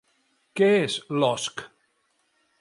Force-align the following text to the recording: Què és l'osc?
Què 0.59 0.69
és 0.85 0.95
l'osc? 1.19 1.63